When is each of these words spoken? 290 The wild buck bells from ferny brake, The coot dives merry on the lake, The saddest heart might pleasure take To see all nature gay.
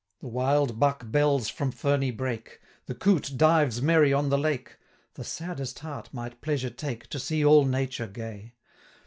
290 0.21 0.21
The 0.25 0.35
wild 0.73 0.79
buck 0.79 1.11
bells 1.11 1.47
from 1.47 1.69
ferny 1.71 2.09
brake, 2.09 2.59
The 2.87 2.95
coot 2.95 3.33
dives 3.37 3.83
merry 3.83 4.11
on 4.11 4.29
the 4.29 4.37
lake, 4.39 4.77
The 5.13 5.23
saddest 5.23 5.77
heart 5.77 6.09
might 6.11 6.41
pleasure 6.41 6.71
take 6.71 7.05
To 7.09 7.19
see 7.19 7.45
all 7.45 7.65
nature 7.65 8.07
gay. 8.07 8.55